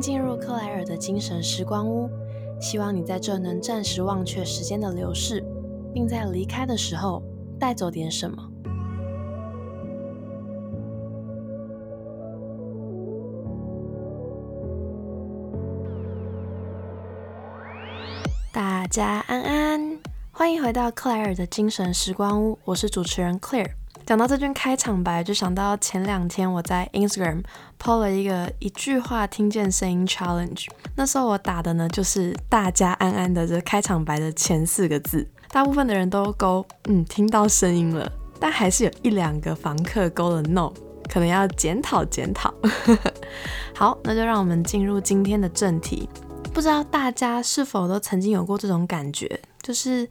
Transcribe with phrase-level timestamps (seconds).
[0.00, 2.08] 进入克莱尔的精神时光屋，
[2.58, 5.44] 希望你在这能暂时忘却时间的流逝，
[5.92, 7.22] 并在离开的时候
[7.58, 8.46] 带走点什么。
[18.52, 19.98] 大家安安，
[20.32, 23.79] 欢迎回到克莱尔的精神时光屋，我是主持人 Clare。
[24.10, 27.44] 讲到这句开场白，就想到前两天我在 Instagram
[27.78, 30.66] po 了一个一句话听见声音 challenge。
[30.96, 38.10] 那时候我打的呢就是“大家安安”的这开场白的前四个字，大部分的人都勾嗯听到声音了，
[38.40, 40.72] 但还是有一两个房客勾了 no，
[41.08, 42.52] 可能要检讨检讨。
[43.76, 46.08] 好，那就让我们进入今天的正题。
[46.52, 50.10] 不知道大家是否都曾经有过这种感觉，就是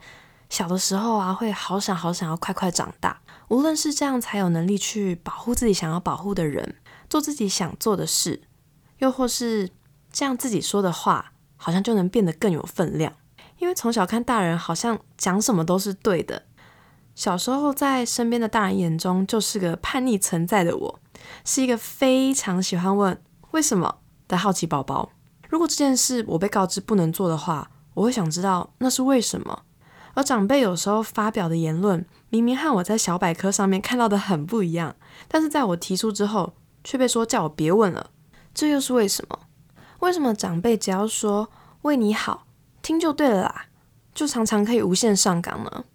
[0.49, 3.19] 小的时候啊，会好想好想要快快长大。
[3.49, 6.75] 无论是这样才有能力去保护自己想要保护的人，
[7.09, 8.41] 做自己想做的事，
[8.99, 9.69] 又或是
[10.11, 13.13] 这样自己说的话，好像就能变得更有分量。
[13.57, 16.43] 因为从小看大人好像讲什么都是对的，
[17.13, 20.99] 小时候在身边的大人眼中就是个叛逆存在的我，
[21.43, 25.11] 是一个非常喜欢问为什么的好奇宝宝。
[25.49, 29.63] 如果这件事我被告知不能做的话，我会想知道那是为什么。
[30.13, 34.95] 而长辈有时候发表的言论，明明和我在小百科上面看到的很不一样，
[35.27, 38.11] 但是在我提出之后，却被说叫我别问了。
[38.53, 39.39] 这又是为什么？
[39.99, 41.49] 为什么长辈只要说
[41.81, 42.45] 为你好，
[42.81, 43.65] 听就对了啦，
[44.13, 45.85] 就常常可以无限上岗呢？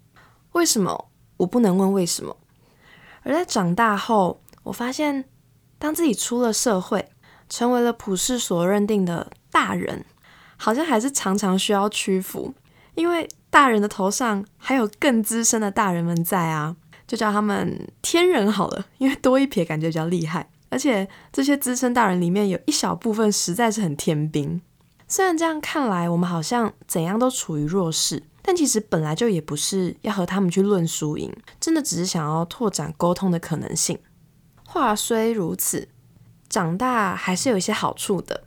[0.52, 2.36] 为什么我不能问为什么？
[3.22, 5.24] 而在长大后，我发现，
[5.78, 7.10] 当自己出了社会，
[7.48, 10.04] 成为了普世所认定的大人，
[10.56, 12.54] 好像还是常常需要屈服，
[12.96, 13.28] 因为。
[13.54, 16.74] 大人的头上还有更资深的大人们在啊，
[17.06, 20.50] 就叫他们天人好了，因为多一撇感觉比较厉害。
[20.70, 24.60] 而且这些资深大人里面有一小部分实在是很天兵。
[25.06, 33.96] 虽然这样看来，我们好像怎样都处于弱势，但其实本来就也不是要和他们去论输赢，真的只是想要拓展沟通的可能性。
[34.64, 35.88] 话虽如此，
[36.48, 38.42] 长大还是有一些好处的。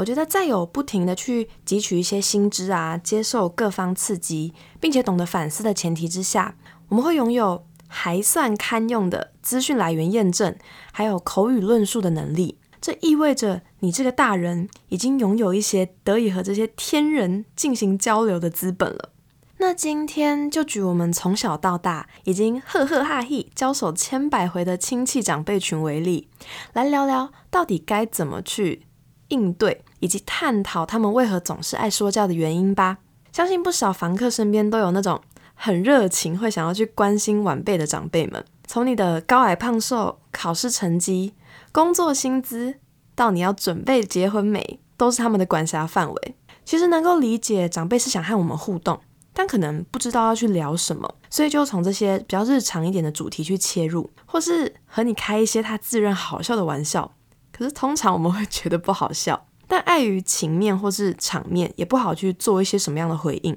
[0.00, 6.56] 我觉得，在有不停的去汲取一些新知啊，接受各方刺激，并且懂得反思的前提之下，
[6.88, 10.56] 我们会拥有还算堪用的资讯来源验证，
[10.90, 12.56] 还有口语论述的能力。
[12.80, 19.10] 这意味着你这个大人已经拥有一些得以和这些天人进行交流的资本了。
[19.58, 26.30] 那今天就举我们从小到大已经赫赫哈嘿交手千百回的亲戚长辈群为例，
[26.72, 28.86] 来聊聊到底该怎么去
[29.28, 29.84] 应对。
[30.00, 32.98] 以及探讨他们为何总是爱说教的原因吧。
[33.32, 35.20] 相信不少房客身边都有那种
[35.54, 38.44] 很热情、会想要去关心晚辈的长辈们。
[38.66, 41.34] 从你的高矮胖瘦、考试成绩、
[41.70, 42.74] 工作薪资，
[43.14, 46.36] 到你要准备结婚没，都是他们的管辖范围。
[46.64, 49.00] 其实能够理解长辈是想和我们互动，
[49.32, 57.12] 但可能不知道要去聊什么，所以就从这些比较日常一点的主题去切入，或是和你开一些他自认好笑的玩笑。
[57.52, 59.46] 可是通常我们会觉得不好笑。
[59.70, 63.56] 但碍于情面或是场面，也不好去做一些什么样的回应。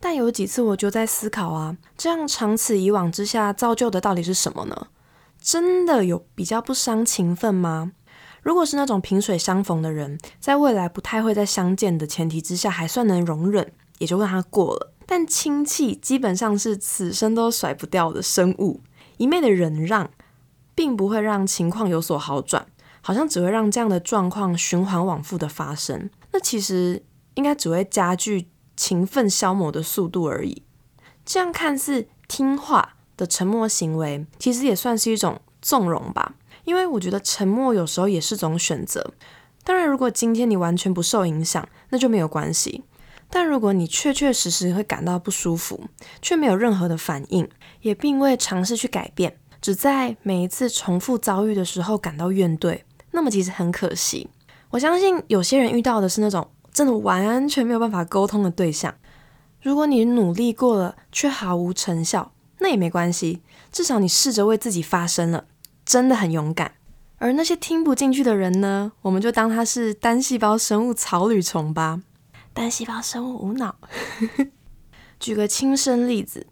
[0.00, 4.88] 但有几次我就在思考啊，这样长此以往之下，造就的到底是什么呢？
[5.40, 7.92] 真的有比较不伤情分吗？
[8.42, 14.92] 如果是那种萍水相逢的人，在未来不太会再相见的前提之下，还算能容忍，也就让他过了。
[15.06, 18.80] 但亲戚基本上是此生都甩不掉的生物，
[19.18, 20.10] 一昧的忍让，
[20.74, 22.66] 并不会让情况有所好转。
[23.06, 27.04] 好像只会让这样的状况循环往复的发生，那其实
[27.34, 28.48] 应该只会加剧
[28.78, 30.62] 情奋消磨的速度而已。
[31.22, 36.36] 这样看似听话的沉默行为，其实也算是一种纵容吧。
[36.64, 39.12] 因为我觉得沉默有时候也是种选择。
[39.62, 42.84] 当然，如果今天你完全不受影响，那就没有关系。
[43.28, 45.88] 但如果你确确实实会感到不舒服，
[46.22, 47.46] 却没有任何的反应，
[47.82, 52.80] 也并未尝试去改变，只在每一次重复遭遇的时候感到怨怼。
[53.14, 54.28] 那么其实很可惜，
[54.70, 58.92] 我相信有些人遇到的是那种真的完全没有办法沟通的对象。
[59.62, 63.40] 如果你努力过了却毫无成效，那也没关系，
[63.70, 65.46] 至少你试着为自己发声了，
[65.86, 66.72] 真的很勇敢。
[67.18, 72.02] 而那些听不进去的人呢，我们就当他是单细胞生物草履虫吧。
[72.52, 73.76] 单细胞生物无脑。
[75.20, 76.48] 举个亲身例子，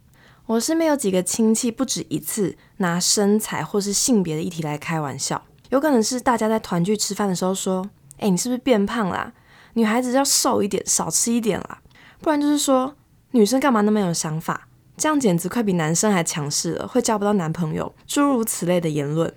[0.46, 5.42] 我身边有几个亲戚不止一次拿身材或是性别的议题来开玩笑。
[5.72, 7.88] 有可能是大家在团聚吃饭的时候说
[8.20, 9.32] ：“哎，你是不是变胖啦？
[9.72, 11.80] 女孩子要瘦一点，少吃一点啦。
[12.20, 12.94] 不然就是说
[13.30, 14.68] 女生干嘛那么有想法？
[14.98, 17.90] 这样简直快比男生还强势了，会交不到男朋友。
[18.06, 19.32] 诸如此类的言论，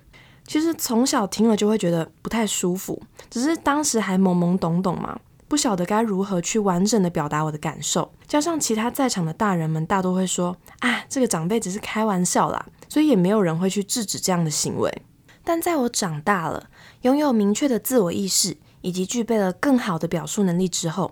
[0.46, 5.18] 其实从小听了就会觉得不太舒服，只是当时还懵懵懂懂嘛，
[5.48, 8.12] 不晓得该如何去完整的表达我的感受。
[8.26, 15.02] 加上其他在场的大人们大多会说：“啊，这个长辈只是开玩笑啦。”所以也没有人会去制止这样的行为。
[15.46, 16.68] 但在我长大了，
[17.02, 18.58] 拥有明确的自我意识。
[18.82, 21.10] 以及具备了更好的表述能力之后，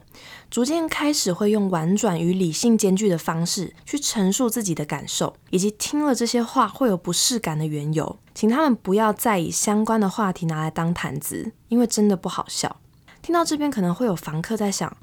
[0.49, 12.77] 逐渐开始会用婉转与理性兼具的方式去陈述自己的感受，以及听了这些话会有不适感的缘由，请他们不要再以相关的话题拿来当谈资，因为真的不好笑。
[13.21, 14.97] 听到这边可能会有房客在想，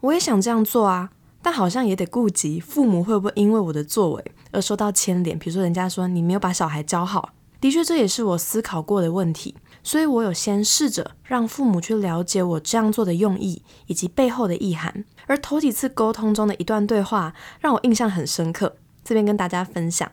[0.00, 1.10] 我也想这样做啊，
[1.40, 7.30] 但好像也得顾及父母会不会因为我的作为而受到牵连，比如说人家说你没有把小孩教好，
[7.60, 9.54] 的确这也是我思考过的问题。
[9.82, 15.04] 所以，我有先试着让父母去了解我这样做的用意以及背后的意涵。
[15.26, 18.76] 而头几次沟通中的一段对话，让我印象很深刻。
[19.04, 20.10] 这边跟大家分享，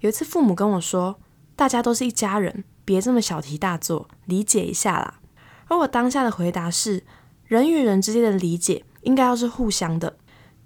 [0.00, 1.16] 有一次父母跟我说
[1.56, 5.20] ：“大家都是一家人，别这么小题大做，理解一下啦。”
[5.68, 7.04] 而我当下的回答是：
[7.44, 10.18] 人与人之间的理解应该要是互相的。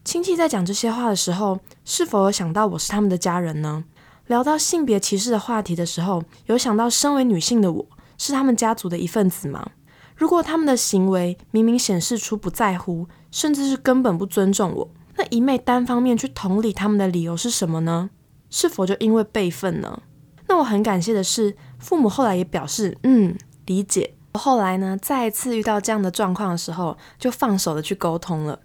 [0.05, 3.85] 亲戚在讲这些话的时候，是否有想到我是他们的家人呢？
[4.27, 7.87] 聊到性别歧视的话题的时候，有想到身为女性的我。
[8.19, 9.73] 是他们家族的一份子吗？
[10.15, 18.11] 如果他们的行为明明显示出不在乎，甚至是根本不尊重我，那一昧单方面去同理他们的理由是什么呢？
[18.49, 20.03] 是否就因为辈分呢？
[20.47, 23.37] 那我很感谢的是，父母后来也表示，嗯，
[23.67, 24.15] 理解。
[24.35, 28.61] 后来呢，再一次遇到这样的状况的时候，就放手的去沟通了。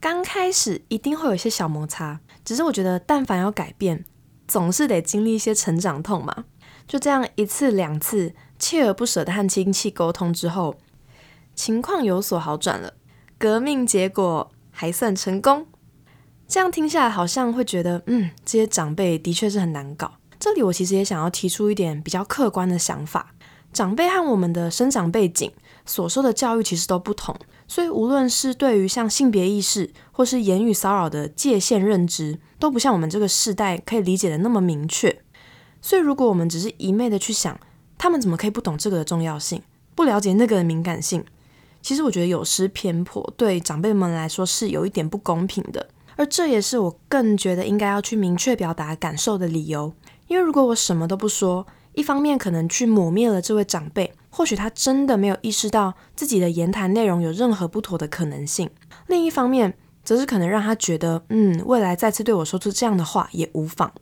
[0.00, 4.04] 刚开始一定会有一些小摩擦，只是我觉得，但凡要改变，
[4.48, 6.46] 总是得经历一些成长痛嘛。
[6.88, 8.34] 就这样一次两次。
[8.60, 10.74] 锲而不舍的和亲戚沟通之后，
[11.54, 12.94] 情况有所好转了，
[13.38, 15.68] 革命结果还算成功。
[16.48, 20.14] 这样听下来，好像会觉得，嗯，这些长辈的确是很难搞。
[20.40, 23.32] 这里我其实也想要提出一点比较客观的想法：
[23.72, 25.52] 长辈和我们的生长背景
[25.88, 27.34] 所受的教育其实都不同，
[27.66, 35.22] 所以无论是对于像性别意识或是言语骚扰的界限认知，都不像我们这个世代可以理解的那么明确。
[35.80, 37.58] 所以，如果我们只是一昧的去想，
[37.96, 39.62] 他们怎么可以不懂这个的重要性，
[39.94, 41.24] 不了解那个的敏感性？
[41.80, 45.88] 其实我觉得有失偏颇，对长辈们来说是有一点不公平的。
[46.16, 49.94] 而这也是我更觉得应该要去明确表达感受的理由。
[50.26, 51.66] 因为如果我什么都不说，
[51.98, 58.68] 一方面可能去抹灭了这位长辈，或许他真的没有意识到自己的言谈内容有任何不妥的可能性；
[59.08, 63.92] 另一方面，则是可能让他觉得，嗯，未来再次对我说出这样的话也无妨。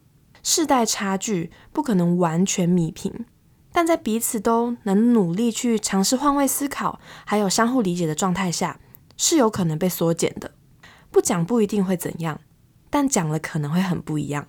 [0.43, 3.25] 世代差距不可能完全弥平。
[3.72, 8.78] 但在彼此都能努力去尝试换位思考，还有相互理解的状态下，
[9.16, 10.52] 是有可能被缩减的。
[11.10, 12.40] 不讲不一定会怎样，
[12.90, 14.46] 但讲了可能会很不一样。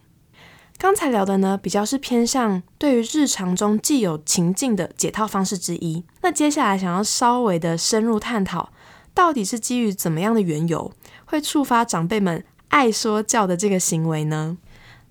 [0.77, 6.03] 刚才聊的呢，比较是偏向对于日常中既有情境的解套方式之一。
[6.21, 8.71] 那接下来想要稍微的深入探讨，
[9.13, 10.91] 到底是基于怎么样的缘由，
[11.25, 14.57] 会触发长辈们爱说教的这个行为呢？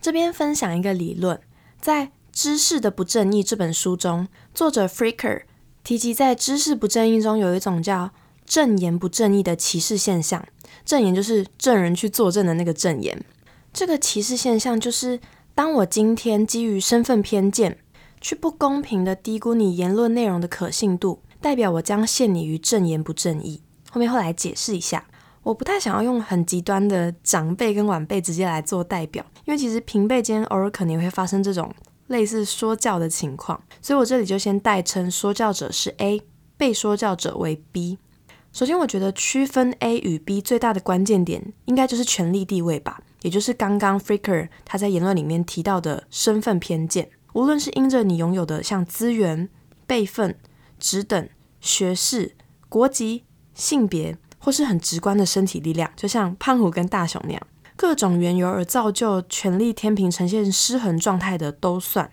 [0.00, 1.40] 这边分享一个理论，
[1.80, 2.10] 在。
[2.38, 5.44] 《知识的不正义》这本书中，作者 Freaker
[5.82, 8.10] 提及，在知识不正义中有一种叫
[8.44, 10.46] “证言不正义”的歧视现象。
[10.84, 13.24] 证言就是证人去作证的那个证言。
[13.72, 15.18] 这个歧视现象就是，
[15.56, 17.78] 当我今天基于身份偏见，
[18.20, 23.62] 去不公平的低估你言论内容的可信度，代表我将陷你于正言不正义。
[23.90, 25.06] 后面后来解释一下，
[25.42, 31.74] 我不太想要用很极端的长辈跟晚辈直接来做代表，因为其实平辈间偶尔可能会发生这种。
[32.08, 36.20] 类似说教的情况，所以我这里就先代称说教者是 A，
[36.58, 37.98] 被说教者为 B。
[38.52, 47.10] 首先，我觉得区分 A 与 B 最大的关键点，应该就是权力地位吧，也就是刚刚 Freaker 他在言论里面提到的身份偏见。
[47.32, 49.48] 无论是因着你拥有的像资源、
[49.84, 50.38] 辈分、
[50.78, 51.28] 职等、
[51.60, 52.36] 学士、
[52.68, 57.42] 国籍、性别，或是很直观的身体力量，就像胖虎跟大雄那样。
[57.74, 62.08] 各种缘由而造就权力天平呈现失衡状态的都算，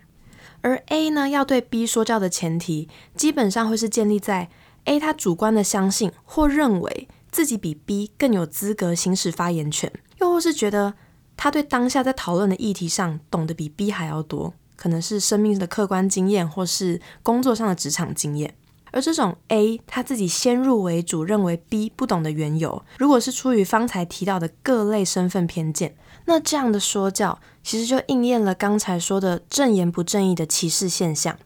[0.61, 4.49] 而 A 呢要对 B 说教的前提，基本上会是建立在
[4.85, 9.89] A 他主观的相信或认为自己比 B 更有资格行使发言权，
[10.19, 10.95] 又或是觉得
[11.35, 18.55] 他对当下在讨论的议题上懂得比 B 还要多，可能是生命的客观经验或是工作上的职场经验。
[18.91, 31.37] 而这种 A 他自己先入为主认为 B 不懂的缘由，如果是出于方才提到的各类身份偏见，那这样的说教其实就应验了刚才说的正言不正义的歧视现象。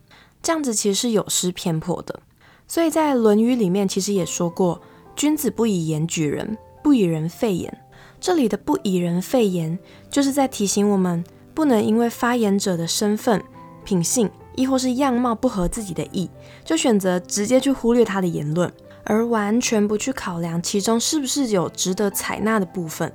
[0.44, 2.20] 这样子其实是有失偏颇的。
[2.68, 4.82] 所以在《论语》里面其实也说过
[5.16, 7.82] ：“君子不以言举人，不以人废言。”
[8.28, 9.80] 这里的“不以人废言”
[10.12, 13.42] 就是在提醒我们，不能因为发言者的身份、
[13.86, 14.30] 品性。
[14.54, 16.30] 亦或是样貌不合自己的意，
[16.66, 18.70] 就选择直接去忽略他的言论，
[19.06, 23.10] 而完全不去考量其中是不是有值得采纳的部分。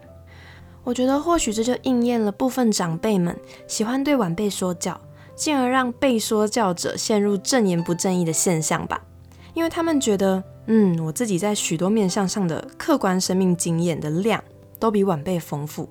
[0.82, 3.38] 我觉得或许这就应验了部分长辈们
[3.68, 4.98] 喜欢对晚辈说教，
[5.34, 8.98] 进而让被说教者陷入正言不正义的现象吧。
[9.52, 14.42] 因为他们觉得，嗯，我自己在许多面向上的客观生命经验的量
[14.82, 15.88] 都比晚辈丰富，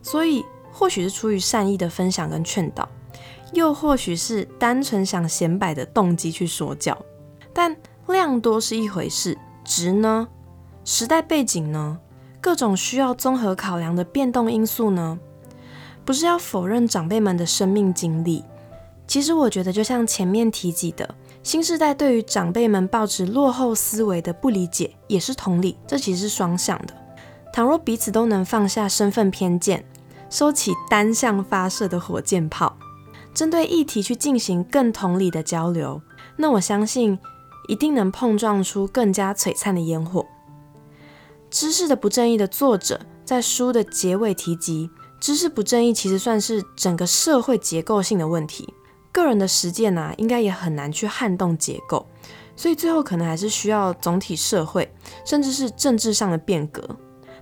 [0.00, 2.88] 所以或许是出于善意的分享跟劝导，
[3.52, 6.96] 又或许是单纯想显摆的动机去说教。
[7.52, 7.76] 但
[8.06, 10.28] 量多是一回事，值呢？
[10.84, 11.98] 时代背景呢？
[12.40, 15.18] 各种需要综合考量的变动因素呢？
[16.04, 18.44] 不是要否认长辈们的生命经历，
[19.08, 21.12] 其实我觉得就像前面提及的。
[21.42, 26.94] 新时代对于长辈们抱持落后思维的不理解，也是同理，这其实是双向的。
[27.52, 29.84] 倘若彼此都能放下身份偏见，
[30.30, 32.76] 收起单向发射的火箭炮，
[33.34, 36.00] 针对议题去进行更同理的交流，
[36.36, 37.18] 那我相信
[37.66, 40.24] 一定能碰撞出更加璀璨的烟火。
[41.50, 48.72] 知识的不正义的作者在书的结尾提及，知识不正义其实算是整个社会结构性的问题。
[49.10, 52.06] 个人的实践呢，应该也很难去撼动结构，
[52.54, 56.86] 所以最后可能还是需要总体社会，甚至是政治上的变革。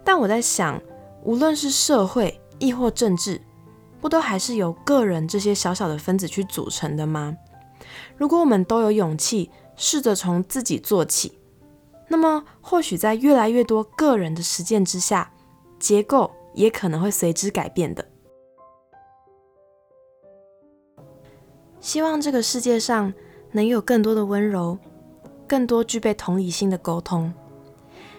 [0.06, 0.80] 但我在想，
[1.24, 3.40] 无论是社会亦或政治，
[4.00, 7.36] 不都还是由个人这些小小的分子去组成的吗？
[8.16, 11.36] 如果我们都有勇气，试着从自己做起，
[12.06, 15.32] 那么或许在越来越多个人的实践之下，
[15.80, 18.04] 结构也可能会随之改变的。
[21.80, 23.12] 希望这个世界上
[23.50, 24.78] 能有更多的温柔，
[25.48, 27.34] 更多具备同理心的沟通。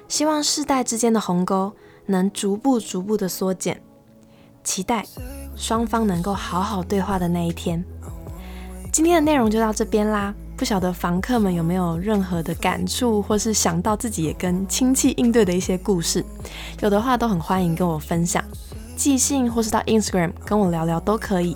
[0.07, 1.73] 希望世代之间的鸿沟
[2.05, 3.81] 能逐步、逐步的缩减。
[4.63, 5.05] 期待
[5.55, 7.83] 双方能够好好对话的那一天。
[8.91, 10.33] 今天的内容就到这边啦。
[10.57, 16.25] 不晓得房客们有没有任何的感触，或是想到自己也跟亲戚应对的一些故事？
[16.81, 18.43] 有的话都很欢迎跟我分享，
[18.95, 21.55] 寄信或是到 Instagram 跟我聊聊都可以。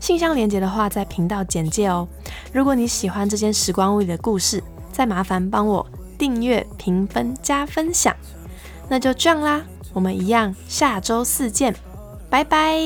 [0.00, 2.08] 信箱连接的话，在频道简介哦。
[2.52, 5.86] 如果你喜欢这间时光屋里的故事，再麻烦帮我
[6.20, 8.14] 订阅、评分、加分享。
[8.90, 9.62] 那就这样啦，
[9.94, 11.74] 我们一样下周四见，
[12.28, 12.78] 拜拜。